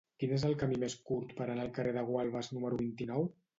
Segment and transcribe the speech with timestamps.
[0.21, 3.33] Quin és el camí més curt per anar al carrer de Gualbes número vint-i-nou?